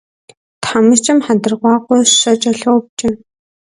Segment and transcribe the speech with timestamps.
[0.61, 3.09] Тхьэмыщкӏэм хьэндыркъуакъуэр щэ кӏэлъопкӏэ.